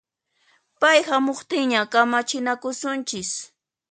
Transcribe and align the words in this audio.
Pay 0.81 0.99
hamuqtinña 1.07 1.81
kamachinakusunchis 1.93 3.29